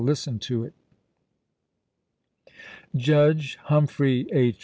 h, 0.01 0.07
43.'' 0.07 0.09
listen 0.09 0.39
to 0.39 0.63
it. 0.63 0.73
Judge 2.95 3.57
Humphrey 3.65 4.27
H. 4.33 4.57